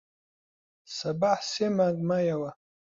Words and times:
سەباح 0.97 1.39
سێ 1.53 1.67
مانگ 1.77 1.99
مایەوە. 2.09 2.51